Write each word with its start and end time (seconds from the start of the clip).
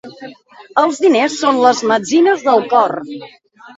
Els 0.83 1.01
diners 1.03 1.37
són 1.43 1.61
les 1.67 1.83
metzines 1.93 2.47
del 2.49 2.67
cor. 2.73 2.99